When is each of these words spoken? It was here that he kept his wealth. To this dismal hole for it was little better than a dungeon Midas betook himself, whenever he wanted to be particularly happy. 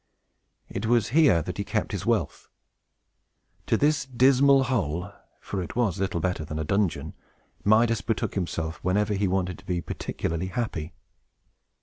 It 0.67 0.87
was 0.87 1.09
here 1.09 1.43
that 1.43 1.59
he 1.59 1.63
kept 1.63 1.91
his 1.91 2.07
wealth. 2.07 2.49
To 3.67 3.77
this 3.77 4.03
dismal 4.03 4.63
hole 4.63 5.11
for 5.39 5.61
it 5.61 5.75
was 5.75 5.99
little 5.99 6.19
better 6.19 6.43
than 6.43 6.57
a 6.57 6.63
dungeon 6.63 7.13
Midas 7.63 8.01
betook 8.01 8.33
himself, 8.33 8.77
whenever 8.83 9.13
he 9.13 9.27
wanted 9.27 9.59
to 9.59 9.65
be 9.67 9.79
particularly 9.79 10.47
happy. 10.47 10.93